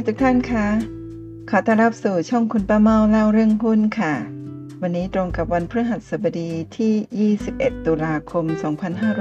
[0.00, 0.66] ค่ะทุกท่านคะ
[1.50, 4.14] ขอต้อนรับสู่ช่องคุณป้าเมาเล่าเรื่องหุ้นค่ะ
[4.82, 8.44] วันนี้ตรงกับวันพฤหัสบดีที่ 21 ตุลาคม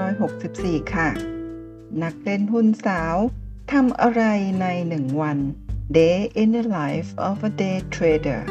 [0.10, 1.10] 2564 ค่ะ
[2.04, 3.16] นักเล่นหุ้นสาว
[3.72, 4.24] ทำอะไร
[4.62, 5.38] ในหนึ่งวัน
[5.98, 8.42] Day in the life of a day trader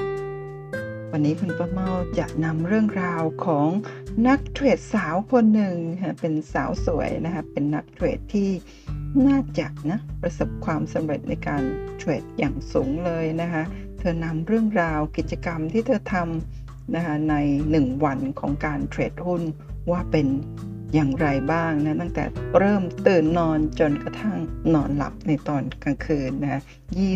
[1.12, 3.68] วันนี้คุณป้าเมาจะนำเรื่องราวของ
[4.26, 5.76] นักเทรดสาวคนหนึ่ง
[6.20, 8.50] เป็นสาวสวยนะคะเป็นนักเทรดที่
[9.26, 11.62] น่าจะนะประสบความสำเร็จในการ
[11.98, 13.62] เทรดอย่างสูงเลยนะคะ
[13.98, 17.34] เธอนำเรื่องราวกิจกรรมที่เธอทำนะคะใน
[17.71, 19.43] 1 วันของการเทรดหุ้น
[19.90, 20.26] ว่าเป็น
[20.94, 22.25] อย่างไรบ้างนะตั้งแต่
[22.58, 24.39] เริ่มตื่นนอนจนกระทั่ง
[24.75, 26.62] นอนหลับในตอนกลางคืนนะ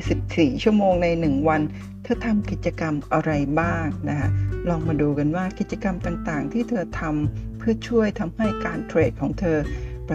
[0.02, 1.62] 24 ชั่วโมงใน 1 วัน
[2.02, 4.29] เธอทำกิจกรรมอะไรบ้างนะคะ
[4.68, 9.59] ลองมาดูกันว่ากิจกรรมต่างๆ ที่เธอทำเพื่อช่วยทำให้การเทรดของเธอ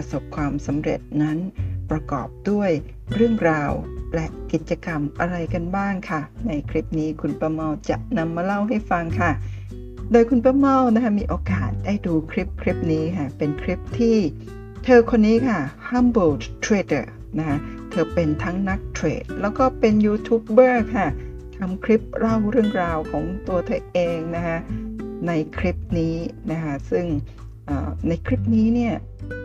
[0.00, 1.38] ประสบความสำเร็จนั้น
[1.90, 2.70] ประกอบด้วย
[3.14, 3.72] เรื่องราว
[4.14, 9.30] และกิจกรรมอะไรกันบ้างค่ะ ในคลิปนี้คุณประเมาจะนำมาเล่าให้ฟังค่ะ
[10.12, 14.16] โดยคุณประเมานะคะมีโอกาสได้ดูคลิปคลิปนี้ค่ะ เป็นคลิปที่
[14.84, 17.06] เธอคนนี้ค่ะ humble trader
[17.38, 17.58] นะคะ
[17.90, 21.06] เธอเป็นทั้งนักเทรด แล้วก็เป็นยูทูบเบอร์ค่ะ
[21.56, 24.58] ทำคลิปเล่าเรื่องราวของตัวเธอเองนะคะ
[25.26, 26.16] ในคลิปนี้
[26.50, 27.06] นะคะซึ่ง
[28.08, 28.94] ในคลิปนี้เนี่ย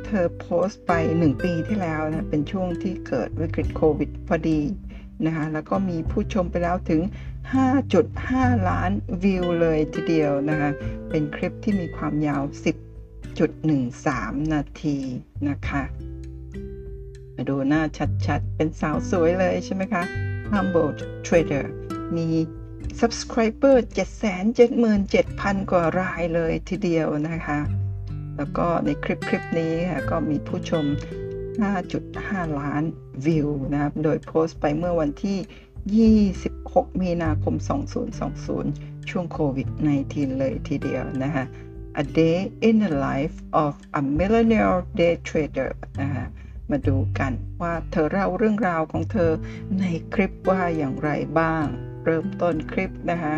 [0.06, 4.62] เธอโพสต์ไป 1 ปีที่แล้วนะเป็นช่วงที่เกิดวิกฤตโควิดพอดี
[5.26, 7.02] นะคะแล้วก็มีผู้ชมไปแล้วถึง
[7.90, 8.92] 5.5 ล้าน
[9.24, 10.70] วิวเลยทีเดียวนะคะ
[11.10, 12.44] เป็นคลิปที่มีความยาว
[13.28, 14.98] 10.13 นาที
[15.50, 15.84] นะคะ
[17.36, 17.84] มาดูหน้า
[18.26, 20.04] ชัดๆ เป็นสาวสวยเลยใช่ไหมคะ
[20.52, 20.92] Humble
[21.26, 21.66] Trader
[22.16, 22.28] มี
[23.00, 23.76] subscriber
[24.54, 27.60] 777,000 กว่ารายเลยทีเดียวนะคะ
[28.38, 30.86] แล้วก็ในคลิปคลิปนี้ค่ะก็มีผู้ชม
[31.52, 32.84] 5.5 ล้าน
[33.26, 35.38] วิวนะครับ โดยโพสต์ไปเมื่อวันที่
[36.36, 37.56] 26 มีนาคม
[38.32, 39.68] 2020 ช่วงโควิด
[40.04, 41.46] -19 เลยทีเดียวนะคะ
[42.02, 45.72] A day in the life of a millennial day trader
[46.02, 46.26] นะคะ
[46.70, 49.32] มาดูกันว่าเธอเล่าเรื่องราวของเธอ
[49.80, 49.84] ใน
[50.14, 51.66] คลิปว่าอย่างไรบ้าง
[52.06, 53.36] เริ่มต้นคลิปนะคะ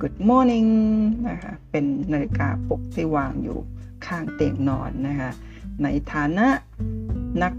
[0.00, 0.70] Good morning
[1.28, 3.58] นะคะเป็นนาฬิกาปลุกที่วางอยู่
[4.06, 5.30] ข้างเตียงนอนนะคะ
[5.82, 6.48] ในฐานะ
[7.42, 7.54] นัก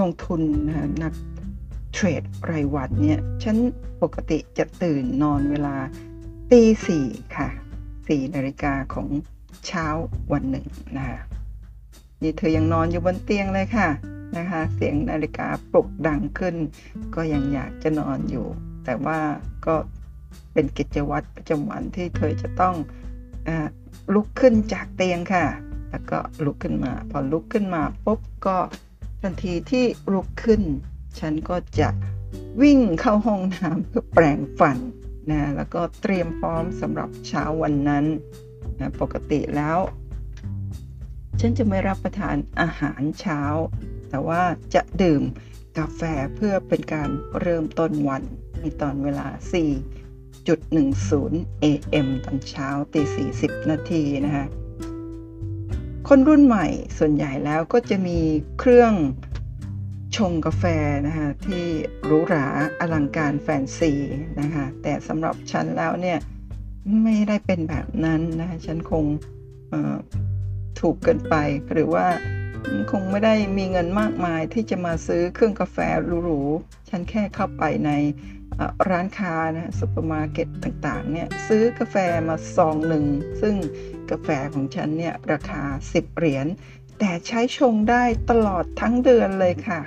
[0.00, 1.12] ลงทุนนะนัก
[1.92, 3.56] เทรดรายวันเนี่ยฉัน
[4.02, 5.76] ปกติจะตื่นนอนเวลา
[6.50, 7.48] ตีสี่ค่ะ
[8.08, 9.08] สี่นาฬิกาของ
[9.66, 9.86] เช้า
[10.32, 11.18] วันหนึ่งนะคะ
[12.22, 13.88] นี่เธอยังนอนอยู่บนเตียงเลยค่ะ
[14.36, 16.56] นะคะเสียงนาฬิกาปลุกดังขึ้น
[17.14, 18.46] ก็ยังอยากจะนอนอยู่
[18.84, 19.18] แต่ว่า
[19.66, 19.74] ก็
[20.52, 22.74] เป็นกิจวัตรประจำวันที่เธอจะต้อง
[24.14, 25.46] ลุกขึ้นจากเตียงค่ะ
[25.90, 28.58] แล้วก็ลุกขึ้นมา พอลุกขึ้นมาปุ๊บก็
[29.22, 30.62] ทันทีที่ลุกขึ้น
[31.20, 31.88] ฉันก็จะ
[32.62, 34.78] วิ่งเข้าห้องน้ำเพื่อแปรงฟัน
[35.30, 38.04] นะแล้วก็เตรียมพร้อมสำหรับเช้าวันนั้น
[38.78, 39.78] นะปกติแล้ว
[41.40, 43.40] ฉันจะไม่รับประทานอาหารเช้า
[44.08, 44.42] แต่ว่า
[44.74, 45.22] จะดื่ม
[45.78, 46.02] กาแฟ
[46.36, 47.08] เพื่อเป็นการ
[47.40, 48.22] เริ่มต้นวัน
[48.60, 49.26] ในตอนเวลา
[49.70, 50.01] 4
[50.46, 53.02] 10 AM ตอนเช้าตี
[53.36, 54.46] 40 นาทีนะคะ
[56.08, 56.66] คนรุ่นใหม่
[56.98, 58.18] ส่วนใหญ่แล้วก็จะมี
[58.58, 58.92] เครื่อง
[60.16, 60.64] ชงกาแฟ
[61.06, 61.64] นะคะที่
[62.04, 62.46] หรูหรา
[62.80, 63.92] อลังการแฟนซี
[64.40, 66.18] นะคะแต่สำหรับฉันแล้วเนี่ย
[67.02, 69.04] ไม่ได้เป็นแบบนั้นนะคะฉันคง
[70.80, 71.34] ถูกเกินไป
[71.72, 72.06] หรือว่า
[72.90, 75.78] คงไม่ได้มีเงินมากมายที่จะมาซื้อเครื่องกาแฟ
[76.24, 77.90] หรูๆ ฉันแค่เข้าไปใน
[78.90, 81.96] ร้านค้านะซุปเปอร์มาร์เก็ตต่างๆเนี่ยซื้อกาแฟ
[82.28, 83.04] มาซองหนึ่ง
[83.40, 83.56] ซึ่ง
[84.10, 86.46] กาแฟของฉันเนี่ยราคา 10 เหรียญ
[86.98, 89.80] แต่ใช้ชงได้ตลอดทั้งเดือนเลยค่ะ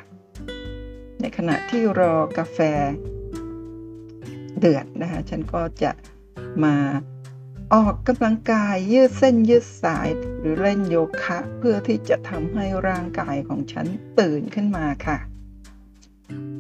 [1.20, 2.60] ในขณะที่รอกาแฟ
[4.60, 5.92] เดือดนะคะ ฉันก็จะ
[6.64, 6.76] มา
[7.74, 10.08] ออกกำลังกายยืดเส้นยืดสาย
[10.40, 13.86] หรือเล่นโยคะ เพื่อที่จะทำให้ร่างกายของฉัน
[14.20, 15.18] ตื่นขึ้นมาค่ะ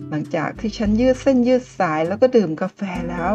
[0.10, 3.34] หลังจากที่ฉันยืดเส้นยืดสายแล้วก็ดื่มกาแฟแล้ว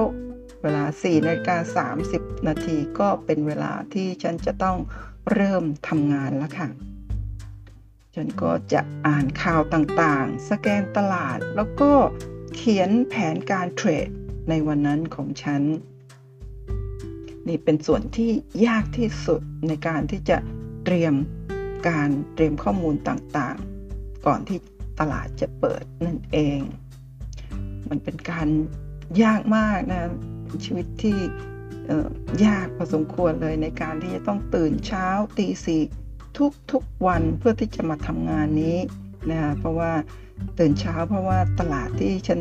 [0.63, 4.79] เวลา4นาฬิกา30 นาทีก็เป็นเวลาที่ฉันจะต้อง
[5.33, 6.69] เริ่มทำงานแล้วค่ะ
[8.15, 11.93] ฉันก็จะอ่านข่าวต่างๆ สแกนตลาดแล้วก็
[12.55, 14.09] เขียนแผนการเทรด
[14.49, 15.63] ในวันนั้นของฉัน
[17.49, 18.31] นี่เป็นส่วนที่
[18.67, 20.39] ยากที่สุดในการที่จะ
[20.85, 21.15] เตรียม
[21.89, 24.59] การเตรียมข้อมูลต่างๆ ก่อนที่
[25.01, 26.61] ตลาดจะเปิดนั่นเอง
[27.89, 28.49] มันเป็นการ
[29.23, 30.01] ยากมากนะ
[30.65, 31.19] ชีวิตที่
[32.47, 35.07] ยากพอสมควรเลยในการที่จะต้องตื่นเช้า
[35.39, 35.83] ตีสี่
[36.39, 38.79] ทุกทุกวันเพื่อที่จะมาทำงานนี้
[39.31, 39.93] นะคะเพราะว่า
[40.59, 42.41] ตื่นเช้าเพราะว่าตลาดที่ฉัน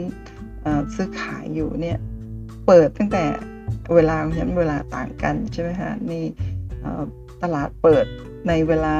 [0.95, 1.97] ซื้อขายอยู่เนี่ย
[2.67, 3.25] เปิดตั้งแต่
[3.95, 6.25] เวลาของฉันเวลาต่างกันใช่ไหมฮะนี่
[7.43, 8.05] ตลาดเปิด
[8.47, 8.95] ในเวลา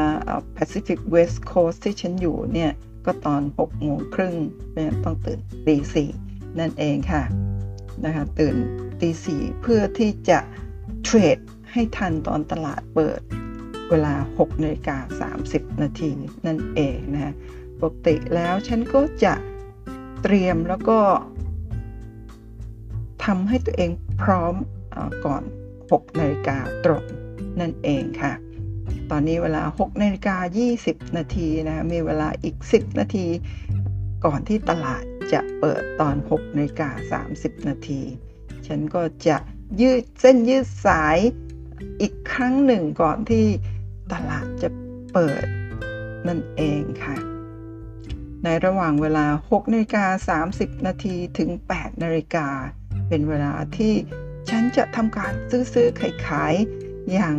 [0.56, 2.72] Pacific West Coast ที่ฉันอยู่เนี่ย
[3.06, 4.36] ก็ตอน6โมงครึ่ง
[4.74, 6.10] เนี่ยต้องตื่นตีสี่
[6.60, 7.24] นั่นเองค่ะ
[8.06, 8.56] นะคะตื่น
[9.02, 10.40] ตีสี่เพื่อที่จะ
[11.04, 11.38] เทรด
[11.72, 13.20] ให้ทันตอนตลาดเปิด
[13.90, 16.12] เวลา6นาฬิกา30 นาที
[16.46, 17.34] นั่นเองนะ
[17.80, 19.34] ปกติแล้วฉันก็จะ
[20.24, 21.00] เตรียมแล้วก็
[23.26, 23.92] ทำให้ตัวเอง
[24.22, 24.54] พร้อม
[24.96, 25.44] อก่อน
[25.82, 27.04] 6นาฬิกาตรง
[27.60, 28.34] นั่นเองค่ะ
[29.12, 30.36] ตอนนี้เวลา6นาฬิกา
[30.78, 33.28] 20 นาทีนะมีเวลาอีก 10 นาที
[34.26, 35.04] ก่อนที่ตลาด
[35.34, 38.02] จะเปิดตอน6นาฬิกา30 นาที
[38.68, 39.38] ฉันก็จะ
[39.82, 41.18] ยืดเส้นยืดสาย
[42.02, 43.46] อีกครั้งหนึ่งก่อนที่
[44.14, 44.70] ตลาดจะ
[45.14, 45.46] เปิด
[46.28, 47.16] นั่นเองค่ะ
[48.44, 52.48] ในระหว่างเวลา6นาฬิกา30 นาทีถึง 8 นาฬิกา
[53.10, 53.94] เป็นเวลาที่
[54.50, 56.54] ฉันจะทำการซื้อซื้อขายขาย
[57.12, 57.36] อย่าง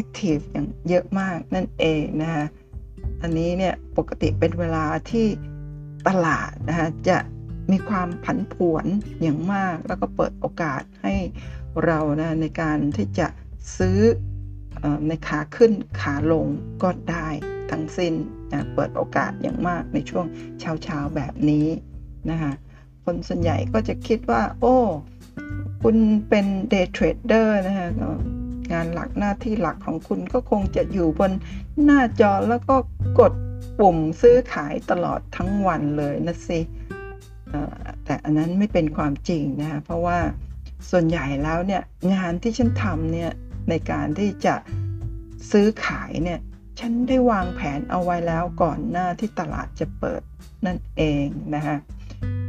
[0.00, 2.44] active อย่างเยอะมากนั่นเองนะคะ
[3.22, 5.26] อันนี้เนี่ยปกติเป็นเวลาที่
[6.08, 7.18] ตลาดนะคะจะ
[7.70, 8.86] มีความผันผวน
[9.22, 11.14] อย่างมาก แล้วก็เปิดโอกาสให้
[11.84, 13.26] เรานะในการที่จะ
[13.78, 13.98] ซื้อ
[15.06, 16.46] ในขาขึ้นขาลง
[16.82, 17.28] ก็ได้
[17.70, 18.14] ทั้งสิ้น
[18.52, 20.26] นะเปิดโอกาสอย่างมากในช่วง
[20.60, 21.66] เช้าๆแบบนี้
[22.30, 22.52] นะคะ
[23.04, 24.76] คนส่วนใหญ่ก็จะคิดว่า โอ้
[25.82, 25.96] คุณ
[26.28, 27.88] เป็นเดย์เทรดเดอร์นะคะ
[28.72, 31.32] งานหลักหน้าที่หลักของคุณก็คงจะอยู่บน
[31.84, 32.76] หน้าจอแล้วก็
[33.20, 33.32] กด
[33.78, 36.60] ปุ่มซื้อขายตลอดทั้งวันเลยนะสิ
[38.04, 40.18] แต่อันนั้นไม่เป็นความจริงนะคะเพราะว่า
[40.90, 41.82] ส่วนใหญ่แล้วเนี่ย
[42.14, 43.30] งานที่ฉันทำเนี่ย
[43.68, 44.54] ในการที่จะ
[45.50, 46.40] ซื้อขายเนี่ย
[46.80, 50.22] ฉันได้วางแผนเอาไว้แล้วก่อนหน้าที่ตลาดจะเปิด
[50.66, 51.76] นั่นเองนะคะ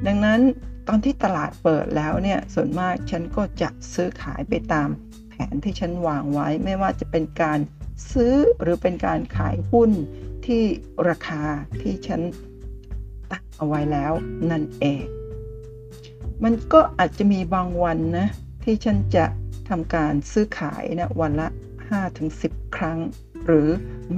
[0.08, 0.40] ดังนั้น
[0.88, 4.90] ตอนที่ตลาดเปิดแล้วเนี่ยส่วนมากฉันก็จะซื้อขายไปตาม
[5.52, 7.60] นที่ฉันวางไว้ ไม่ว่าจะเป็นการ
[8.12, 9.92] ซื้อหรือเป็นการขายหุ้น
[10.46, 10.64] ที่
[11.10, 11.44] ราคา
[11.82, 12.22] ที่ฉัน
[13.32, 14.14] ตั้งเอาไว้แล้ว
[14.52, 15.04] นั่นเอง
[16.44, 18.28] มันก็อาจจะมีบางวันนะ
[18.64, 19.26] ที่ฉันจะ
[19.70, 21.48] ทำการซื้อขายนะวันละ
[22.12, 23.00] 5-10 ครั้ง
[23.46, 23.70] หรือ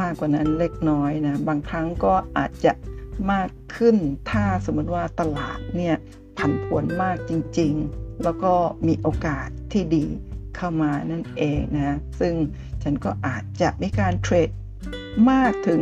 [0.02, 2.74] มากกว่านั้นเล็กน้อยนะบางครั้งก็อาจจะ
[3.32, 3.98] มากขึ้น
[4.32, 5.96] ถ้าสมมติว่าตลาดเนี่ย
[6.38, 8.54] ผันผวนมากจริง ๆ แล้วก็
[8.88, 10.06] มีโอกาสที่ดี
[10.58, 12.34] เข้ามานั่นเองนะ ซึ่ง
[12.84, 14.50] ฉันก็อาจจะมีการเทรด
[15.32, 15.82] มากถึง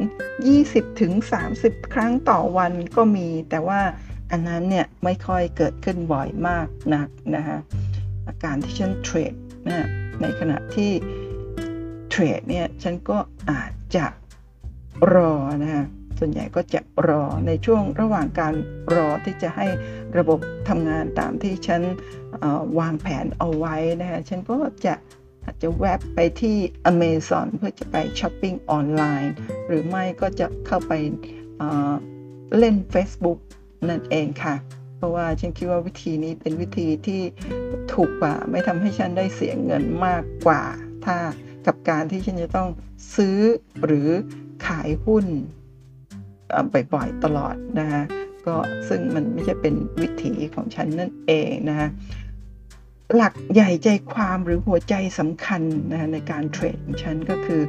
[0.49, 1.13] 20ถึง
[1.53, 3.81] 30 ครั้งต่อวันก็มี แต่ว่า
[4.31, 7.57] อันนั้นเนี่ยไม่ค่อยเกิดขึ้นบ่อยมากนักนะคะ
[8.27, 9.33] อาการที่ฉันเทรด
[9.67, 9.87] นะ
[10.21, 10.91] ในขณะที่
[12.09, 13.17] เทรดเนี่ยฉันก็
[13.51, 14.05] อาจจะ
[15.13, 15.33] รอ
[15.63, 15.85] นะฮะ
[16.23, 18.53] ส่วนใหญ่ก็จะรอในช่วงระหว่างการ
[18.95, 19.67] รอที่จะให้
[20.17, 20.39] ระบบ
[20.69, 21.81] ทำงานตามที่ฉัน
[22.79, 24.93] วางแผนเอาไว้นะฮะฉันก็จะ
[25.43, 26.57] อาจจะแวบไปที่
[26.91, 29.33] Amazon เพื่อจะไปช้อปปิ้งออนไลน์
[29.67, 30.93] หรือไม่ก็จะเข้าไป
[32.57, 33.39] เล่น Facebook
[33.89, 34.55] นั่นเองค่ะ
[34.97, 37.21] เพราะว่าฉันคิดว่าวิธีนี้เป็นวิธีที่
[37.93, 40.63] ถูกกว่า ไม่ทำให้ฉันได้เสียเงินมากกว่า
[41.05, 41.17] ถ้า
[41.65, 42.69] กับการที่ฉันจะต้อง
[43.15, 43.37] ซื้อ
[43.85, 44.09] หรือ
[44.67, 45.25] ขายหุ้น
[46.93, 48.01] บ่อยๆตลอดนะคะ
[48.45, 48.55] ก็
[48.89, 51.89] ซึ่งมันไม่ใช่เป็นวิถีของฉันนั่นเองนะคะ
[53.15, 57.61] หลักใหญ่ใจความหรือหัวใจสำคัญนะในการเทรดของฉันก็คือ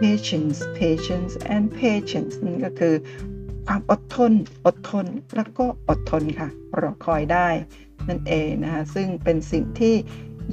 [0.00, 2.94] patience patience and patience นั่นก็คือ
[3.66, 4.32] ความอดทน
[4.66, 5.06] อดทน
[5.36, 6.48] แล้วก็อดทนค่ะ
[6.80, 7.48] รอคอยได้
[8.08, 9.94] นั่นเองนะคะซึ่งเป็นสิ่งที่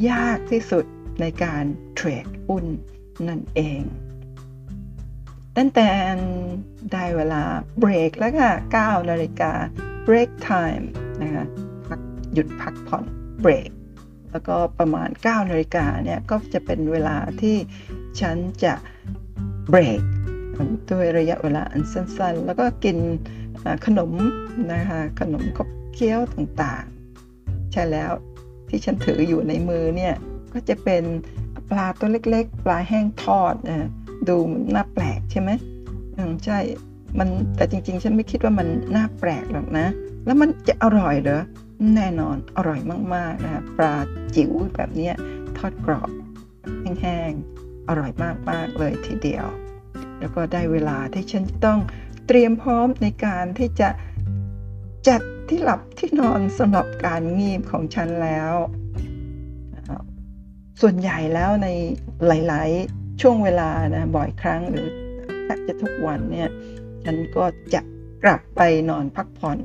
[0.09, 0.85] ยากที่สุด
[1.21, 1.63] ในการ
[1.95, 2.65] เทรดหุ้น
[3.27, 3.81] นั่นเอง
[5.57, 5.89] ตั้งแต่
[6.91, 7.41] ได้เวลา
[7.79, 8.51] เบรกแล้วค่ะ
[9.01, 9.51] 9 นาฬิกา
[10.07, 10.85] break time
[11.21, 11.45] นะคะ
[11.87, 11.99] พัก
[12.33, 13.03] หยุดพักผ่อน
[13.41, 13.69] เบรก
[14.31, 17.55] แล้วก็ประมาณ 9 นาฬิกาเนี่ยก็จะเป็นเวลาที่
[18.19, 18.73] ฉันจะ
[19.69, 20.01] เบรก
[20.91, 22.97] ด้วยระยะเวลาอันสั้นๆ แล้วก็กิน
[23.85, 24.11] ขนม
[24.73, 28.11] นะคะขนมกบเคี้ยวต่างๆ ใช่แล้ว
[28.69, 30.15] ที่ฉันถืออยู่ในมือเนี่ย
[30.53, 31.03] ก็จะเป็น
[31.69, 33.89] ปลาตัวเล็กๆ ปลาแห้งทอดนะ
[34.29, 34.37] ดู
[34.75, 35.51] น่าแปลกใช่ไหม
[36.15, 36.59] อืมใช่
[37.19, 39.87] มันแต่จริง ๆ ฉันไม่คิดว่ามันน่าแปลกหรอกนะ
[40.25, 41.41] แล้วมันจะอร่อยเหรอ
[41.95, 42.79] แน่นอนอร่อย
[43.15, 43.95] มากๆนะคะปลา
[44.35, 45.11] จิ๋วแบบนี้
[45.57, 46.11] ทอดกรอบ
[47.01, 48.11] แห้งๆอร่อย
[48.49, 49.45] มากๆเลยทีเดียว
[50.19, 51.79] แล้วก็ได้เวลาที่ฉันต้อง
[52.27, 53.89] เตรียมพร้อมในการที่จะ
[55.07, 58.53] จัดที่หลับที่นอนสำหรับการงีบของฉันแล้ว
[60.81, 61.67] ส่วนใหญ่แล้วใน
[62.27, 64.87] หลาย ๆ ช่วงเวลานะบ่อยครั้งหรือ
[65.43, 66.49] แทบจะทุกวันเนี่ย
[67.03, 67.81] ฉันก็จะ
[68.23, 69.57] กลับไปนอนพักผ่อน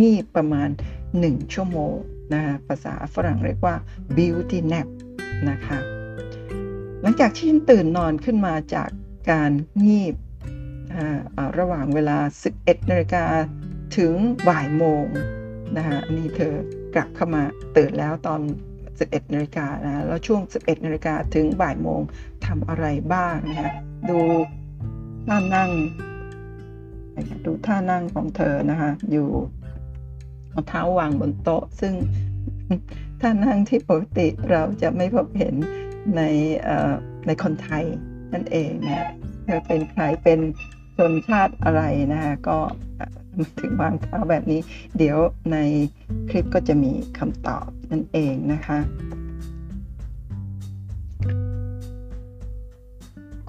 [0.00, 0.68] งีบประมาณ
[1.10, 1.94] 1 ชั่วโมง
[2.32, 3.76] นะคะภาษาฝรั่งเรียกว่า
[4.16, 4.86] beauty nap
[5.50, 5.78] นะคะ
[7.02, 8.88] หลังจากที่ฉันตื่นนอนขึ้นมาจาก
[9.30, 9.50] การ
[9.86, 10.14] งีบ
[11.58, 12.18] ระหว่างเวลา
[12.54, 13.24] 11นาฬิกา
[13.96, 14.12] ถึง
[14.48, 15.04] บ่ายโมง
[15.76, 16.54] นะคะนี่เธอ
[16.94, 17.42] กลับเข้ามา
[17.76, 18.40] ตื่นแล้วตอน
[18.98, 22.00] 11นาฬิกานะแล้วช่วง 11นาฬิกาถึงบ่ายโมง
[22.46, 23.72] ทำอะไรบ้างนะคะ
[24.10, 24.18] ดู
[25.28, 25.70] ท่านั่ง
[27.44, 29.28] ดูท่านั่งของเธอนะคะอยู่
[30.50, 31.94] เอาเท้าวางบนโต๊ะ ซึ่ง
[33.20, 35.54] ท่านั่งที่ปกติเราจะไม่พบเห็น
[36.16, 36.22] ใน
[37.26, 37.84] ในคนไทย
[38.32, 39.08] นั่นเองนะ
[39.44, 40.40] เธอเป็นใครเป็น
[40.96, 41.82] ชนชาติอะไร
[42.12, 42.58] นะคะก็
[43.60, 44.60] ถึงวางเท้าแบบนี้
[44.96, 45.18] เดี๋ยว
[45.52, 45.56] ใน
[46.30, 48.78] คลิปก็จะมีคำตอบนั่นเองนะคะ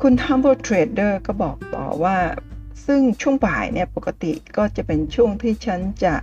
[0.01, 2.17] คุณ Humble Trader ก็บอกต่อว่า
[2.85, 6.15] ซึ่งช่วงบ่ายเนี่ยปกติก็จะเป็นช่วงที่ฉันจะ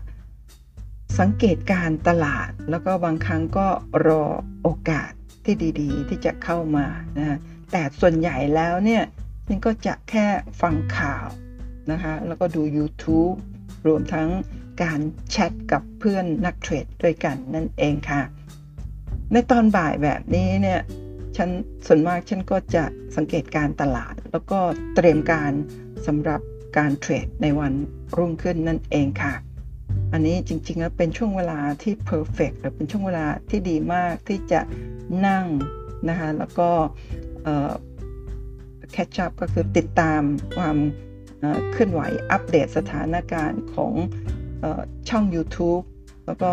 [1.18, 3.66] สังเกตการตลาด แล้วก็บางครั้งก็
[4.06, 4.24] รอ
[4.62, 5.10] โอกาส
[5.44, 6.86] ที่ดีๆ ที่จะเข้ามา
[7.18, 7.38] นะ
[7.72, 9.02] แต่ส่วนใหญ่แล้วเนี่ย
[9.46, 10.26] ฉันก็จะแค่
[10.60, 11.26] ฟังข่าว
[11.90, 13.36] นะคะ แล้วก็ดู YouTube
[13.86, 14.28] รวมทั้ง
[14.82, 18.22] การแชทกับเพื่อนนักเทรดด้วยกันนั่นเองค่ะ
[19.32, 20.80] ในตอนบ่ายแบบนี้เนี่ย
[21.36, 21.48] ฉัน
[21.86, 22.84] ส่วนมากฉันก็จะ
[23.16, 24.58] สังเกตการตลาด แล้วก็
[24.94, 25.52] เตรียมการ
[26.06, 26.40] สำหรับ
[26.78, 27.72] การเทรดในวัน
[28.16, 29.34] รุ่งขึ้นนั่นเองค่ะ
[30.12, 34.60] อันนี้จริงๆแล้วเป็นช่วงเวลาที่ perfect หรือเป็นช่วงเวลาที่ดีมากที่จะ
[35.26, 35.44] นั่ง
[36.08, 36.68] นะคะแล้วก็
[38.92, 40.22] catch up ก็คือติดตาม
[40.56, 40.76] ความ
[41.72, 43.94] เคลื่อนไหวอัปเดตสถานการณ์ของ
[45.08, 45.84] ช่อง YouTube
[46.26, 46.52] แล้วก็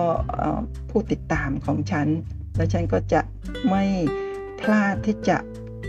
[0.89, 2.07] ผู้ติดตามของฉัน
[2.55, 3.21] และฉันก็จะ
[3.69, 3.83] ไม่
[4.61, 5.37] พลาดที่จะ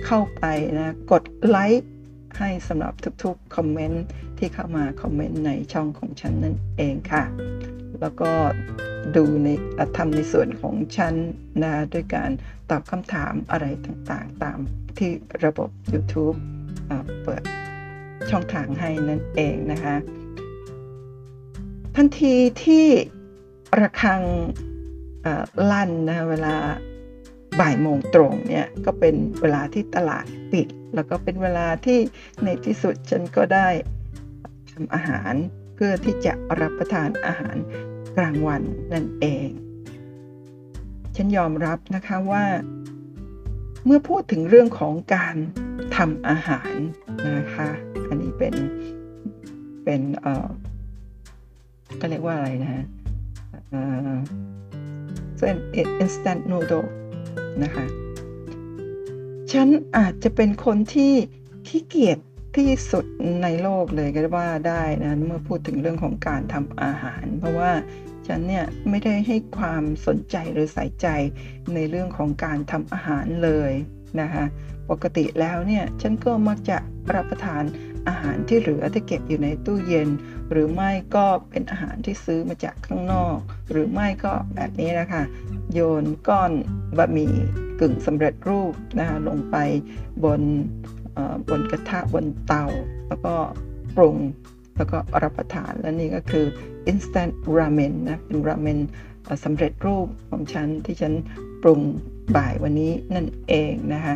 [0.07, 0.45] เข้าไป
[0.79, 1.91] นะกดไลค์
[2.39, 4.05] ให้สำหรับทุกๆคอมเมนต์
[4.39, 7.25] ที่เข้ามาคอมเมนต์ในช่องของฉันนั่นเองค่ะ
[8.01, 8.31] แล้วก็
[9.17, 9.49] ดูใน
[9.97, 11.15] ทำในส่วนของฉัน
[11.63, 12.31] นะด้วยการ
[12.71, 14.59] ตอบคำถามอะไรต่างๆ ตาม
[14.99, 15.11] ที่
[15.45, 16.37] ระบบ YouTube
[17.25, 17.43] เปิด
[18.31, 19.97] ช่องทางให้นั่นเองนะคะ
[21.97, 22.87] ทันทีที่
[23.81, 24.23] ระฆัง
[25.71, 26.55] ลั่นนะเวลา
[27.61, 31.99] บ่ายโมงตรงเนี่ยก็เป็นเวลาที่ตลาดปิด แล้วก็เป็นเวลาที่
[32.45, 33.69] ในที่สุดฉันก็ได้
[34.71, 35.33] ทำอาหาร
[35.75, 37.57] เพื่อที่จะรับประทานอาหาร
[38.17, 39.49] กลางวันนั่นเอง
[41.17, 42.45] ฉันยอมรับนะคะว่า
[43.85, 45.37] เมื่อพูดถึงเรื่องของการ
[45.97, 46.75] ทำอาหาร
[47.37, 47.69] นะคะ
[48.09, 48.55] อันนี้เป็น
[49.85, 50.49] เป็นเอ่อ
[52.01, 52.85] ก็เรียกว่าอะไรนะฮะ
[53.71, 53.81] เอ่
[54.17, 54.19] อ
[55.39, 55.57] เส้น
[56.03, 56.89] instant noodle
[57.63, 57.85] นะคะ
[59.53, 61.13] ฉันอาจจะเป็นคนที่
[61.69, 62.19] ขี้เกียจ
[62.57, 63.05] ที่สุด
[63.43, 67.73] ในโลกเลยก็ว่าได้นะเมื่อพูดถึงเรื่องของการทำอาหาร เพราะว่า
[68.27, 71.09] ฉันเนี่ยไม่ได้ให้ความสนใจหรือใส่ใจ
[71.75, 73.73] ในเรื่องของการทำอาหารเลย
[74.21, 74.45] นะคะ
[74.91, 76.77] ปกติแล้วเนี่ยฉันก็มักจะ
[77.15, 77.63] รับประทาน
[78.09, 80.09] อาหารที่เหลือที่เก็บอยู่ในตู้เย็น
[80.51, 83.37] หรือไม่ก็เป็นอาหารที่ซื้อมาจากข้างนอก
[83.71, 85.23] หรือไม่ก็แบบนี้นะคะ
[85.73, 86.53] โยนก้อน
[86.99, 87.35] บะหมี่
[87.81, 89.57] กึ่งสำเร็จรูปนะคะลงไป
[90.25, 90.43] บน
[91.49, 92.65] บนกระทะบนเตา
[93.09, 93.35] แล้วก็
[93.97, 94.17] ปรุง
[94.77, 96.47] แล้วก็รับประทานและนี่ก็คือ
[96.91, 98.79] instant ramen นะเป็นราเมน
[99.45, 101.13] สำเร็จรูปของฉันที่ฉัน
[101.63, 101.81] ปรุง
[102.37, 104.15] บ่ายวันนี้นั่นเองนะคะ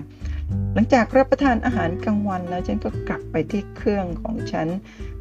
[0.75, 4.69] หลังจากรับประทานอาหารกลางวันแล้วฉันก็กลับไปที่เครื่องของฉัน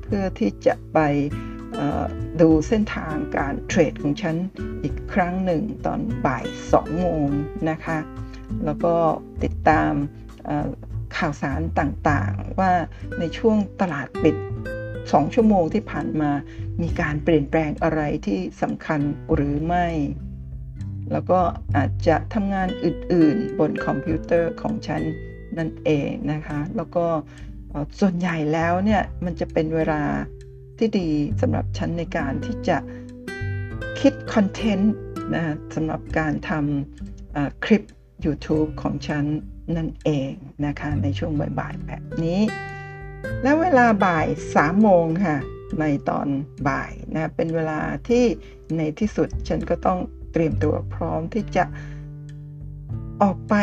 [0.03, 0.99] เพื่อที่จะไป
[2.41, 4.35] ดูเส้นทางการเทรดของฉัน
[4.83, 7.27] อีกครั้งหนึ่งตอนบ่าย2โมง
[7.69, 7.97] นะคะ
[8.65, 8.93] แล้วก็
[9.43, 9.91] ติดตาม
[11.17, 12.71] ข่าวสารต่างๆ ว่า
[13.19, 14.35] ในช่วงตลาดปิด
[14.85, 16.31] 2 ชั่วโมงที่ผ่านมา
[16.81, 18.99] มีการเปลี่ยนแปลงอะไรที่สำคัญ
[19.33, 19.87] หรือไม่
[21.11, 21.39] แล้วก็
[21.75, 25.01] อาจจะทำงานอื่นๆ บนคอมพิวเตอร์ของฉัน
[25.57, 27.05] นั่นเองนะคะ แล้วก็
[27.99, 30.01] ส่วนใหญ่แล้วเนี่ยมันจะเป็นเวลา
[30.77, 31.09] ที่ดี
[31.41, 32.77] สำหรับฉันในการที่จะ
[33.99, 34.93] คิดคอนเทนต์
[35.35, 35.43] นะ
[35.75, 37.83] สำหรับการทำคลิป
[38.25, 39.25] YouTube ของฉัน
[39.77, 40.31] นั่นเอง
[40.65, 42.41] นะคะในช่วงบ่ายๆแบบนี้
[43.43, 45.37] แล้วเวลาบ่าย3โมงค่ะ
[45.79, 46.27] ในตอน
[46.67, 48.23] บ่ายนะเป็นเวลาที่
[48.77, 49.99] ในที่สุดฉันก็ต้อง
[50.33, 51.63] เตรียมตัวพร้อมที่จะ
[53.21, 53.53] ออกไป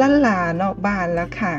[0.00, 1.54] ล้านลานอกบ้านแล้วค่ะ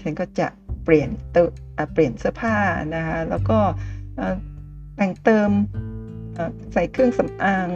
[0.00, 0.46] ฉันก็จะ
[0.84, 1.48] เปลี่ยนตัว
[1.92, 2.56] เปลี่ยนเสื้อผ้า
[2.94, 3.58] นะคะแล้วก็
[4.96, 5.50] แต่งเติม
[6.72, 7.68] ใส่เครื่องสำอาง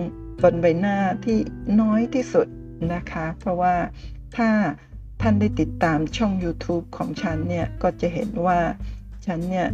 [0.43, 1.39] บนใบหน้าที่
[1.81, 2.47] น้อยที่สุด
[2.95, 3.75] นะคะ เพราะว่า
[4.37, 4.51] ถ้า
[5.21, 8.59] ท่านได้ติดตามช่อง YouTube ของฉันเนี่ย ก็จะเห็นว่า
[9.27, 9.69] ฉันเนี่ย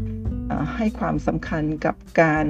[0.76, 2.46] ให้ความสำคัญกับการ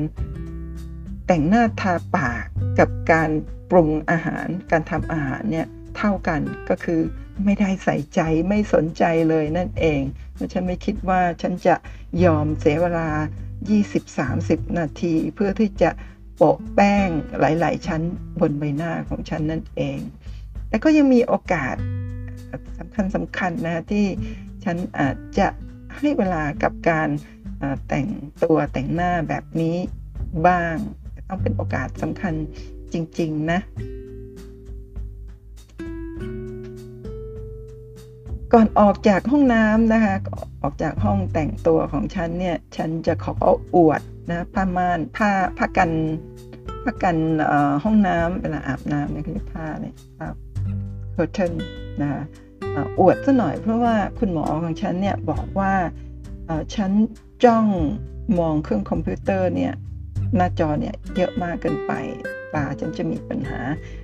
[1.26, 2.44] แต่งหน้าทาปาก
[2.78, 3.30] กับการ
[3.70, 5.66] ปรุงอาหาร การทำอาหารเนี่ย
[5.96, 7.00] เท่ากันก็คือ
[7.44, 10.00] ไม่ได้ใส่ใจไม่สนใจเลยนั่นเอง
[10.52, 11.74] ฉันไม่คิดว่าฉันจะ
[12.24, 13.08] ยอมเสียเวลา
[13.72, 15.90] 20-30 นาทีเพื่อที่จะ
[16.36, 17.08] โปะแป้ง
[17.40, 18.02] หลาย ๆ ชั้น
[18.40, 19.98] บนใบหน้าของฉันนั่นเอง
[20.68, 21.74] แต่ก็ยังมีโอกาส
[22.78, 24.06] สำคัญสำคัญนะที่
[24.64, 25.48] ฉันอาจจะ
[25.98, 27.08] ให้เวลากับการ
[27.88, 28.08] แต่ง
[28.42, 29.76] ตัวแต่งหน้าแบบนี้
[30.46, 30.76] บ้าง
[31.28, 32.34] ต้องเป็นโอกาสสำคัญ
[32.92, 33.60] จริง ๆ นะ
[38.52, 40.14] ก่อนออกจากห้องน้ำนะคะ
[40.62, 43.32] ออกจากห้องแต่งตัวของฉันเนี่ย ฉันจะขอ
[43.76, 45.90] อวดนะผ้าม่านผ้าผ้ากัน
[46.84, 47.16] ผ้ากัน
[47.84, 50.26] ห้องน้ำเวลาอาบน้ำเนี่ยคือผ้าเนี่ยผ้า
[51.14, 51.52] curtain
[52.00, 52.22] นะคะ
[53.00, 55.74] อวดซะหน่อยเพราะว่าคุณหมอของฉันเนี่ยบอกว่า
[56.74, 56.90] ฉัน
[57.44, 57.66] จ้อง
[58.38, 59.74] มองเครื่องคอมพิวเตอร์เนี่ย
[60.34, 61.92] หน้าจอเนี่ยเยอะมากเกินไป
[62.54, 63.60] ตาฉันจะมีปัญหา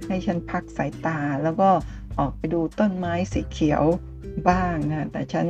[0.08, 1.70] ให้ฉันพักสายตาแล้วก็
[2.18, 3.82] ออกไปดูต้นไม้สีเขียว
[4.48, 5.46] บ้างนะ แต่ฉัน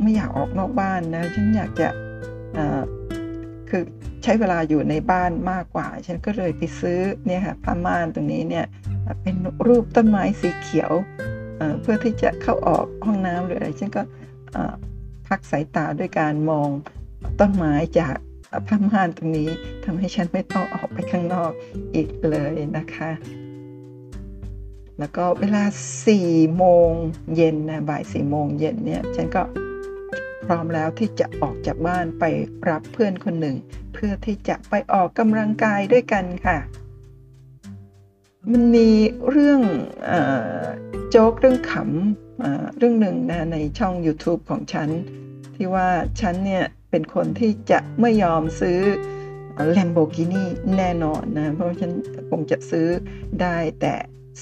[0.00, 1.88] ไม่อยากออกนอกบ้านนะ ฉันอยากจะ
[3.68, 3.82] คือ
[4.22, 8.66] ใช้เวลาอยู่ในบ้านมากกว่า ฉันก็เลยไปซื้อเนี่ยค่ะผ้าม่านตรงนี้เนี่ย
[9.22, 10.92] เป็นรูปต้นไม้สีเขียว
[11.80, 14.02] เพื่อที่จะเข้าออกห้องน้ำหรืออะไรฉันก็
[15.26, 16.68] พักสายตาด้วยการมอง
[17.40, 18.16] ต้นไม้จาก
[18.66, 19.50] ผ้าม่านตรงนี้
[19.84, 21.52] ทำให้ฉันไม่ต้องออกไปข้างนอก
[21.94, 23.10] อีกเลยนะคะ
[24.98, 25.64] แล้วก็เวลา
[26.10, 26.90] 4โมง
[27.36, 29.42] เย็นนะบ่าย4โมงเย็นเนี่ยฉันก็
[30.46, 32.24] พร้อมแล้วที่จะออกจากบ้านไป
[32.68, 33.56] รับเพื่อนคนหนึ่ง
[33.92, 36.58] เพื่อที่จะไปออกกำลังกายด้วยกันค่ะ
[38.52, 38.90] มันมี
[39.30, 39.60] เรื่อง
[41.10, 44.88] โจ๊กเรื่องขำเรื่องหนึ่งนะในช่อง YouTube ของฉัน
[45.54, 45.88] ที่ว่า
[46.20, 46.64] ฉันเนี่ย
[46.96, 48.80] เป็นคนที่จะไม่ยอมซื้อ
[49.76, 50.44] Lamborghini
[50.76, 51.92] แน่นอนนะ เพราะฉัน
[52.30, 52.86] คงจะซื้อ
[53.40, 53.94] ได้แต่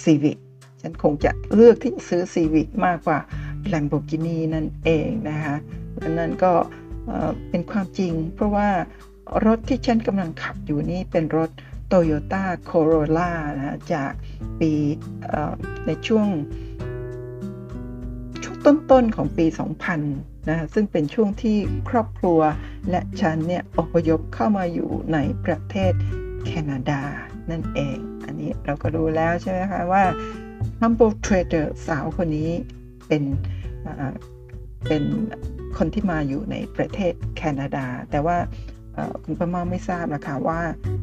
[0.02, 0.38] Civic
[0.82, 3.18] ฉันคงจะเลือกที่จะซื้อ Civic มากกว่า
[3.72, 5.56] Lamborghini นั่นเองนะคะ
[6.02, 6.52] อันนั้นก็
[7.50, 8.68] เป็นความจริง เพราะว่า
[9.46, 11.50] รถที่ฉันกำลังขับอยู่นี้เป็นรถ
[11.92, 14.12] Toyota Corolla นะจาก
[14.60, 14.72] ปี
[15.86, 16.28] ในช่วง
[18.42, 21.56] ช่วงต้นๆของปี 2000 นะซึ่งเป็นช่วงที่
[21.88, 22.40] ครอบครัว
[22.90, 25.92] และฉันเนี่ยอพยพเข้ามาอยู่ในประเทศ
[26.46, 27.00] แคนาดา
[27.50, 30.04] นั่นเอง อันนี้เราก็รู้แล้วใช่ไหมคะว่า
[30.80, 32.50] Humble Trader สาวคนนี้
[33.08, 33.22] เป็น
[34.88, 35.02] เป็น
[35.76, 38.36] คนที่มาอยู่ในประเทศแคนาดา แต่ว่า
[39.24, 40.60] คุณป้ามาไม่ทราบนะคะว่า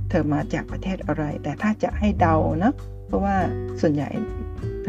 [0.10, 2.73] เธอมาจากประเทศอะไร แต่ถ้าจะให้เดานะ
[3.08, 3.36] เพราะว่า
[3.82, 4.10] ส่วนใหญ่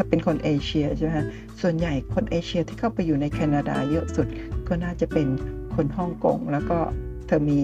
[0.03, 1.13] ถ้าเป็นคนเอเชียใช่ไหม
[1.61, 4.27] ส่วนใหญ่คนเอเชียที่เข้าไปอยู่ในแคนาดาเยอะสุด
[4.69, 5.27] ก็น่าจะเป็น
[5.75, 6.79] คนฮ่องกงแล้วก็
[7.27, 7.61] เธอมี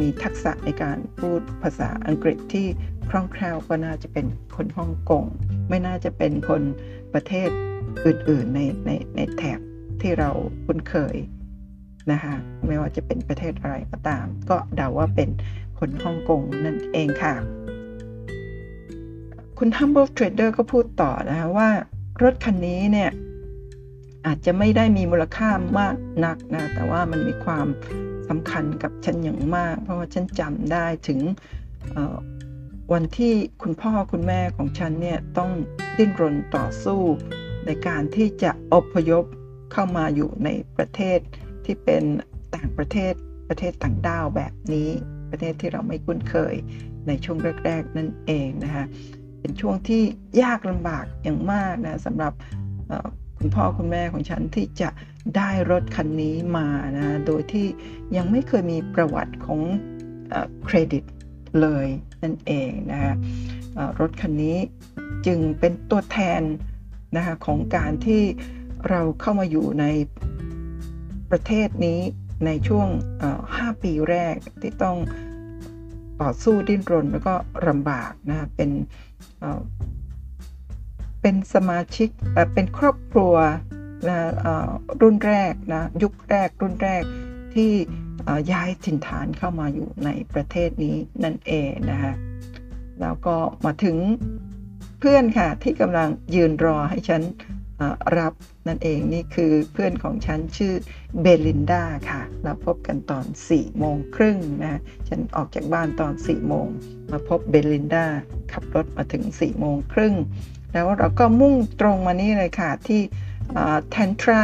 [0.00, 2.66] มีทักษะในการพูดภาษาอังกฤษที่
[3.10, 5.24] คล่องแคล่วก็น่าจะเป็นคนฮ่องกง
[5.68, 6.62] ไม่น่าจะเป็นคน
[7.14, 7.48] ประเทศ
[8.06, 9.60] อื่นๆในในในแถบ
[10.00, 10.30] ที่เรา
[10.66, 11.16] คุ้นเคย
[12.12, 12.34] นะคะ
[12.66, 15.28] ไม่ว่าจะเป็นประเทศอะไรก็ตาม ก็เดาว่าเป็น
[15.78, 17.34] คนฮ่องกงนั่นเองค่ะ
[19.62, 21.68] คุณ Humble Trader ก็พูดต่อนะคะว่า
[22.22, 23.10] รถคันนี้เนี่ย
[24.26, 27.66] อาจจะไม่ได้มีมูลค่ามากนักนะแต่ว่ามันมีความ
[28.28, 31.20] สำคัญกับฉันอย่างมาก เพราะว่าฉันจำได้ถึง
[32.92, 35.50] วันที่คุณพ่อคุณแม่ของฉันเนี่ยต้อง
[35.96, 37.00] ดิ้นรนต่อสู้
[37.66, 39.24] ในการที่จะอพยพ
[39.72, 41.18] เข้ามาอยู่ในประเทศ
[41.64, 42.02] ที่เป็น
[42.54, 43.12] ต่างประเทศ
[43.48, 44.90] ประเทศต่างด้าวแบบนี้
[45.30, 46.54] ประเทศที่เราไม่คุ้นเคย
[47.06, 48.86] ในช่วงแรก ๆ นั่นเองนะคะ
[49.40, 50.02] เป็นช่วงที่
[50.42, 52.32] ยากลำบากอย่างมากนะสำหรับ
[53.38, 54.90] คุณพ่อคุณแม่ของฉันที่จะ
[55.36, 57.66] ได้รถคันนี้มานะโดยที่
[58.16, 59.60] ยังไม่เคยมีประวัติของ
[60.64, 61.04] เครดิต
[61.60, 61.86] เลย
[62.22, 63.14] นั่นเองนะคะ
[64.00, 64.58] รถคันนี้
[65.26, 66.42] จึงเป็นตัวแทน
[67.16, 68.22] นะคะของการที่
[68.90, 69.84] เราเข้ามาอยู่ใน
[71.30, 72.00] ประเทศนี้
[72.46, 72.88] ในช่วง
[73.34, 74.96] 5 ปีแรกที่ต้อง
[76.20, 77.34] ต่อสู้ดิ้นรนแล้วก็
[77.68, 78.70] ลำบากนะเป็น
[81.20, 82.08] เป็นสมาชิก
[82.54, 83.34] เป็นครอบครัว
[84.08, 84.18] นะ
[85.00, 87.04] รุ่นแรกนะยุคแรกรุ่นแรก
[87.54, 87.72] ที่
[88.52, 92.12] ย้ายถิ่นฐานเข้ามาอยู่ในประเทศนี้นั่นเองนะคะ
[93.00, 93.96] แล้วก็มาถึง
[95.00, 97.22] เพื่อนค่ะที่กำลังยืนรอให้ฉัน
[98.18, 98.32] รับ
[98.68, 100.74] นั่นเองนี่คือเพื่อนของฉันชื่อ
[101.22, 106.66] เบลินดาค่ะ เราพบกันตอน 4 โมงครึ่งนะฉันออกจากบ้านตอน 4 โมง
[107.10, 108.06] มาพบเบลินดา
[108.52, 110.14] ขับรถมาถึง 4 โมงครึ่ง
[110.72, 113.00] แล้วเราก็มุ่งตรงมานี่เลยค่ะที่
[113.90, 114.42] แทนทรา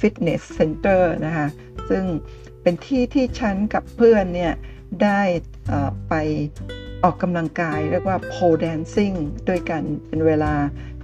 [0.00, 1.48] Fitness Center นะคะ
[1.88, 2.04] ซึ่ง
[2.62, 4.54] เป็นที่ที่ฉันกับเพื่อนเนี่ย
[5.02, 5.20] ได้
[6.08, 6.14] ไป
[7.02, 9.16] ออกกำลังกายเรียกว่า pole dancing
[9.48, 10.54] ด้วยกันเป็นเวลา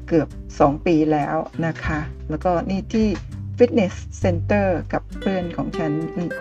[0.08, 3.08] เกือบ 2 ปีแล้วนะคะ แล้วก็นี่ที่
[3.58, 5.92] Fitness Center กับ เพื่อนของฉัน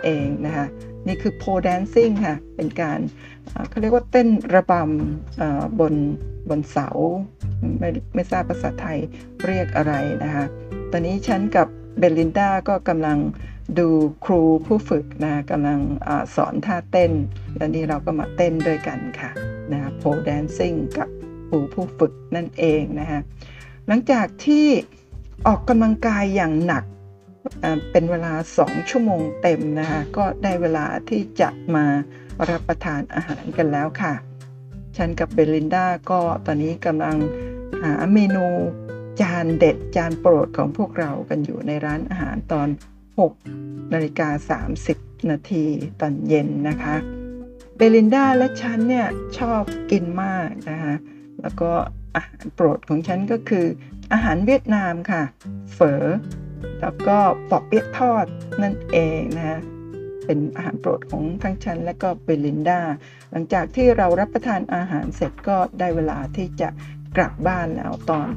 [0.03, 0.67] เองนะคะ
[1.07, 2.99] นี่คือ pole dancing ค่ะ เป็นการ
[3.69, 5.93] เขาเรียกว่าเต้นระบำบน
[6.49, 6.87] บนเสา
[7.79, 8.99] ไม่ไม่ทราบภาษาไทย
[9.45, 10.45] เรียกอะไรนะคะ
[10.91, 11.67] ตอนนี้ฉันกับ
[11.99, 13.17] เบลินดาก็กำลัง
[13.79, 13.87] ดู
[14.25, 17.11] ครูผู้ฝึกนะกำลังอสอนท่าเต้น
[17.57, 19.31] แล้วนี้เราก็มาเต้นด้วยกันค่ะ
[19.71, 21.09] นะโพแดนซิ่งกับ
[21.49, 23.19] ครูผู้ฝึกนั่นเองนะคะ
[23.87, 24.67] หลังจากที่
[25.47, 26.83] ออกกำลังกายอย่างหนัก
[27.91, 31.85] เป็นเวลา 2 ชั่วโมงเต็มนะคะ ก็ได้เวลาที่จะมา
[32.49, 34.13] รับประทานอาหารกันแล้วค่ะ
[34.97, 37.17] ฉันกับเบลินดาก็ตอนนี้กำลัง
[37.83, 38.47] หาเมนู
[39.21, 42.67] จานเด็ดจานโปรดของพวกเรากันอยู่ในร้านอาหารตอน
[43.29, 45.65] 6 นาฬิกา 30 นาที
[46.01, 46.95] ตอนเย็นนะคะ
[47.75, 50.95] เบลินดาและฉันเนี่ยชอบกินมากนะคะ
[51.41, 51.71] แล้วก็
[52.15, 53.65] อาหารโปรดของฉันก็คือ
[54.13, 55.23] อาหารเวียดนามค่ะ
[55.73, 56.03] เฝอ
[56.81, 57.17] แล้วก็
[57.49, 58.25] ปอบเปี๊ยะทอด
[58.61, 59.59] นั่นเองนะคะ
[60.25, 62.81] เป็นอาหารโปรดของทั้งฉันและก็เบลินดา
[63.31, 66.69] หลังจากที่เรารับประทานอาหารเสร็จก็ได้เวลาที่จะ
[67.17, 68.29] กลับบ้านแล้วตอน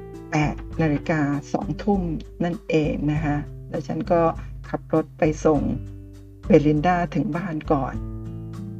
[0.00, 1.20] 8นาฬิกา
[1.52, 2.02] 2ทุ่ม
[2.44, 3.36] นั่นเองนะคะ
[3.68, 4.20] แล้วฉันก็
[4.68, 5.60] ขับรถไปส่ง
[6.46, 7.94] เบลินดาถึงบ้านก่อน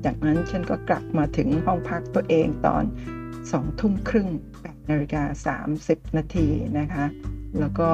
[0.04, 2.84] จากนั้นฉันก็กลับมาถึงห้องพักตัวเองตอน
[3.32, 7.04] 2ทุ่มครึ่ง8นาฬิกา30นาทีนะคะ
[7.58, 7.90] แล้วก็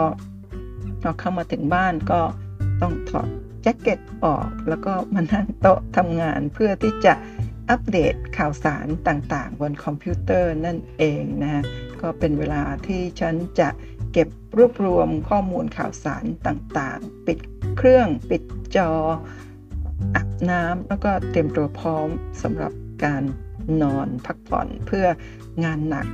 [1.02, 2.20] พอเข้ามาถึงบ้านก็
[2.82, 3.28] ต้องถอด
[3.62, 7.12] แจ็คเก็ตออก แล้วก็มานั่งโต๊ะทำงานเพื่อที่จะ
[7.70, 11.62] อัปเดตข่าวสารต่างๆ บนคอมพิวเตอร์นั่นเองนะ
[12.00, 13.68] ก็เป็นเวลาที่ฉันจะ
[14.12, 17.38] เก็บรวบรวมข้อมูลข่าวสารต่างๆ ปิด
[17.76, 18.42] เครื่องปิด
[18.76, 18.90] จอ
[20.14, 22.08] อาบน้ำแล้วก็เตรียมตัวพร้อม
[22.42, 22.72] สำหรับ
[23.04, 23.22] การ
[23.82, 25.06] นอนพักผ่อนเพื่อ
[25.64, 26.06] งานหนัก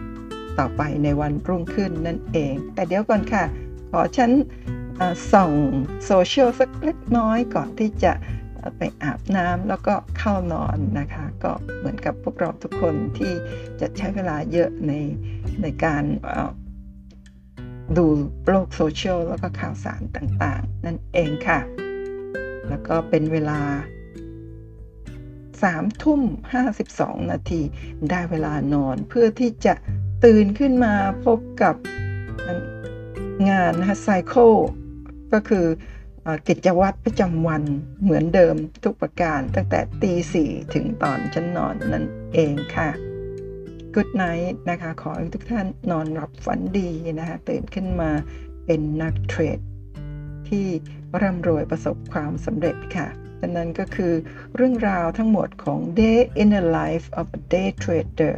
[0.58, 3.44] ต่อไปในวันรุ่งขึ้นนั่นเอง แต่เดี๋ยวก่อนค่ะ
[3.90, 4.30] ขอฉัน
[5.32, 5.52] ส่อง
[6.06, 8.12] โซเชียลสักเล็กน้อยก่อนที่จะ
[8.78, 13.32] ไปอาบน้ำแล้วก็เข้านอนนะคะ ก็เหมือนกับพวกเราทุกคนที่
[13.80, 14.92] จะใช้เวลาเยอะใน
[15.62, 16.04] ในการ
[17.96, 18.06] ดู
[18.48, 21.60] โลกโซเชียลแล้วก็ข่าวสารต่างๆ นั่นเองค่ะ
[22.68, 23.60] แล้วก็เป็นเวลา
[25.22, 26.20] 3ทุ่ม
[26.76, 27.62] 52 นาที
[28.10, 29.74] ได้เวลานอนเพื่อที่จะ
[30.24, 30.94] ตื่นขึ้นมา
[31.24, 31.74] พบกับ
[33.50, 34.52] งานนะคะไซเคิล
[35.32, 35.66] ก็คือ
[36.48, 37.62] กิจวัตรประจำวัน
[38.02, 42.90] เหมือนเดิมทุกประการ ตั้งแต่ตีสี่ถึงตอนฉันนอนนั่นเองค่ะ
[43.94, 48.10] Good night นะคะ ขอให้ทุกท่านนอนหลับฝันดีนะคะ ตื่นขึ้นมา
[48.66, 49.58] เป็นนักเทรด
[50.48, 50.66] ที่
[51.22, 53.06] ร่ำรวยประสบความสำเร็จค่ะ
[53.40, 54.12] ดังนั้นก็คือ
[54.56, 58.36] เรื่องราวทั้งหมดของ Day in the Life of a Day Trader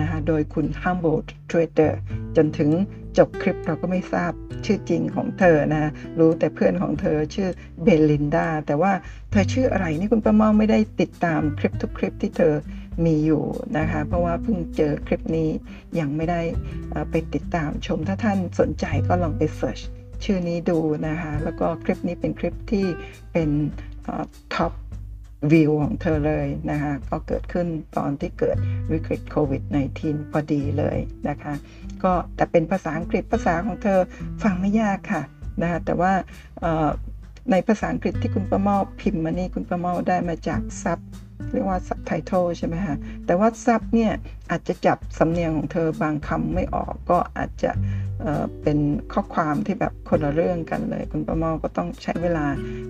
[0.00, 1.92] นะคะ โดยคุณ Humboldt Trader
[2.36, 2.70] จนถึง
[3.18, 4.32] จบคลิปเราก็ไม่ทราบ
[4.64, 7.48] ชื่อจริงของเธอนะรู้แต่เพื่อนของเธอชื่อ
[7.82, 8.92] เบลลินดา แต่ว่า
[9.30, 12.54] เธอชื่ออะไรนี่คุณป้าเมาไม่ได้ติดตามคลิปทุกคลิปที่เธอ
[13.04, 13.42] มีอยู่
[13.78, 15.50] นะคะ เพราะว่าเพิ่งเจอคลิปนี้
[15.98, 16.40] ยังไม่ได้
[17.10, 19.80] ไปติดตามชมถ้าท่านสนใจก็ลองไป search
[20.24, 22.86] ชื่อนี้ดูนะคะ แล้วก็คลิปนี้เป็นคลิปที่
[23.32, 23.50] เป็น
[24.54, 28.56] top view ของเธอเลยนะคะก็เกิดขึ้นตอนที่เกิด
[28.92, 29.62] วิกฤตโควิด
[29.98, 31.54] -19 พอดีเลยนะคะ
[32.02, 33.98] ก็แต่เป็นภาษาอังกฤษภาษาของเธอ
[34.42, 35.22] ฟังไม่ยากค่ะ
[35.62, 36.12] นะคะแต่ว่า
[37.50, 40.98] ในภาษาอังกฤษที่คุณประมอพิมพ์มานี่คุณประมอได้มาจากซับ
[41.52, 44.12] เรียกว่าซับไตเติลใช่ไหมคะแต่ว่าซับเนี่ย
[44.50, 47.72] อาจจะจับสำเนียงของเธอบางคำไม่ออกก็อาจจะ
[48.62, 48.78] เป็น
[49.12, 52.46] ข้อความที่แบบคนละเรื่องกันเลย คุณประมาก็ต้องใช้เวลา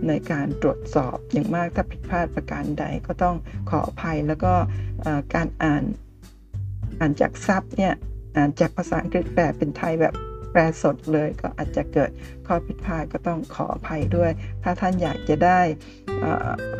[0.08, 3.36] ในการตรวจสอบอย่างมากถ้าผิดพลาดประการใดก็ต้อง
[3.70, 4.52] ขออภัยแล้วก็
[5.34, 5.82] การอ่าน
[7.00, 7.94] อ่านจากซับเนี่ย
[8.36, 10.14] อ่านจากภาษาอังกฤษแปลเป็นไทยแบบ
[10.52, 12.10] แปลสดเลยก็อาจจะเกิด
[12.46, 14.30] ข้อผิดพลาดก็ต้องขออภัยด้วย
[14.62, 15.60] ถ้าท่านอยากจะได้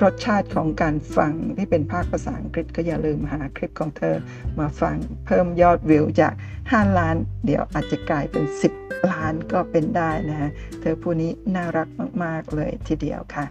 [0.02, 4.16] รสชาติของการฟังที่เป็นภาคภาษาอังกฤษก็อย่าลืมหาคลิปของเธอ
[4.58, 6.34] มาฟังเพิ่มยอดวิวจาก
[6.66, 8.44] 5 ล้าน เดี๋ยวอาจจะกลายเป็น
[8.78, 11.88] 10 ล้านก็เป็นได้นะฮะเธอผู้นี้น่ารัก
[12.24, 13.46] มาก ๆ เลยทีเดียวค่ะ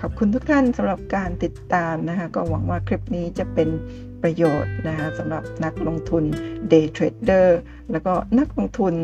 [0.00, 3.68] ขอบคุณทุกท่านสำหรับการติดตามนะคะก็หวังว่าคลิปนี้จะเป็น
[4.26, 6.24] ประโยชน์นะคะสำหรับนักลงทุน
[6.72, 7.48] day trader
[7.92, 8.94] แล้วก็นักลงทุน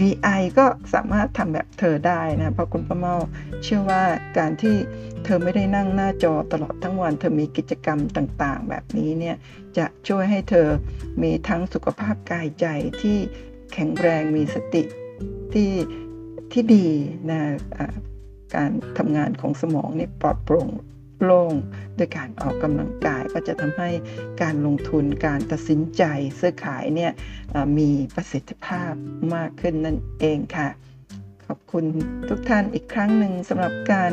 [0.00, 3.16] VI ก็สามารถทำแบบเธอได้นะเพราะคุณป้าเมา
[3.62, 4.02] เชื่อว่า
[4.38, 4.76] การที่
[5.24, 9.36] เธอไม่ได้นั่งหน้าจอตลอดทั้งวัน เธอมีกิจกรรมต่างๆ แบบนี้เนี่ย
[9.78, 10.68] จะช่วยให้เธอ
[11.22, 12.66] มีทั้งสุขภาพกายใจ
[13.02, 13.18] ที่
[13.72, 14.82] แข็งแรงมีสติ
[15.52, 15.72] ที่
[16.52, 16.86] ที่ดี
[17.30, 17.40] นะ
[18.54, 20.68] การทำงานของสมองนี่ปลอดโปร่ง
[21.22, 21.52] โล่ง
[21.96, 23.90] โดยการออกกำลังกายก็จะทำให้
[24.42, 26.02] การลงทุนการตัดสินใจ
[26.38, 27.12] ซื้อขายเนี่ย
[27.78, 28.92] มีประสิทธิภาพ
[29.34, 30.68] มากขึ้นนั่นเองค่ะ
[31.46, 31.84] ขอบคุณ
[32.28, 34.12] ทุกท่านอีกครั้งหนึ่งสำหรับการ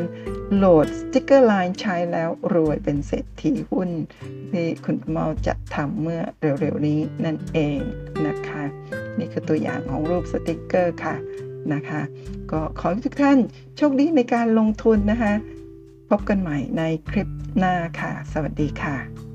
[0.55, 3.89] โหลดสติ๊กเกอร์ไลน์ใช้แล้วรวยเป็นเศรษฐีหุ้น
[4.51, 6.21] ที่คุณเมาจะทำเมื่อ
[6.59, 7.79] เร็วๆนี้นั่นเอง
[8.27, 8.63] นะคะ
[9.17, 11.15] นี่คือตัวอย่างของรูปสติ๊กเกอร์ค่ะ
[11.73, 12.01] นะคะ
[12.51, 13.37] ก็ขอให้ทุกท่าน
[13.77, 15.33] โชคดีในการลงทุนนะคะ
[16.09, 19.26] พบกันใหม่ในคลิปหน้าค่ะ สวัสดีค่ะ